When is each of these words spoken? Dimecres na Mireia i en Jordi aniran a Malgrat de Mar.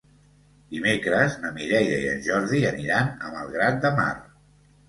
Dimecres 0.75 1.35
na 1.43 1.51
Mireia 1.59 1.99
i 2.05 2.09
en 2.13 2.25
Jordi 2.31 2.65
aniran 2.73 3.15
a 3.29 3.33
Malgrat 3.37 3.79
de 3.85 3.93
Mar. 4.01 4.13